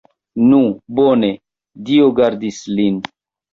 Nu, 0.45 0.61
bone, 1.01 1.29
Dio 1.91 2.09
gardis 2.23 2.65
lin! 2.75 3.01